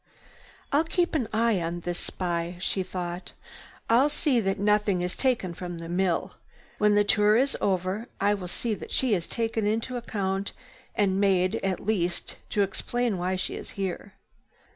[0.71, 3.33] "I'll keep an eye on this spy," she thought,
[3.87, 6.33] "I'll see that nothing is taken from the mill.
[6.79, 10.53] When the tour is over I will see that she is taken into account
[10.95, 14.13] and made, at least, to explain why she is here."